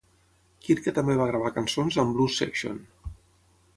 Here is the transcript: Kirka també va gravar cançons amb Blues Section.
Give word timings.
Kirka 0.67 0.93
també 0.95 1.17
va 1.19 1.27
gravar 1.31 1.51
cançons 1.57 1.99
amb 2.05 2.17
Blues 2.17 2.39
Section. 2.43 2.85